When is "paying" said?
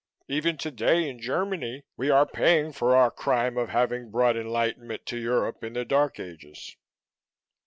2.25-2.71